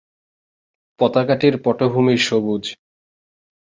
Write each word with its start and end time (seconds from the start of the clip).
পতাকাটির 0.99 1.55
পটভূমি 1.63 2.15
সবুজ। 2.17 2.63